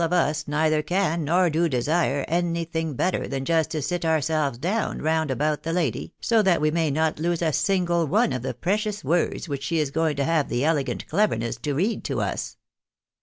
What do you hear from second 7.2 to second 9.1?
a single one of the precious